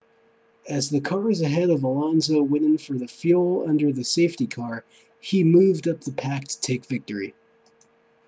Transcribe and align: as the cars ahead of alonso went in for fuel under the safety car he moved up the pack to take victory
as 0.67 0.89
the 0.89 0.99
cars 0.99 1.41
ahead 1.41 1.69
of 1.69 1.83
alonso 1.83 2.41
went 2.41 2.65
in 2.65 2.79
for 2.79 2.97
fuel 3.05 3.69
under 3.69 3.91
the 3.91 4.03
safety 4.03 4.47
car 4.47 4.83
he 5.19 5.43
moved 5.43 5.87
up 5.87 6.01
the 6.01 6.11
pack 6.11 6.47
to 6.47 6.59
take 6.59 6.87
victory 6.87 7.35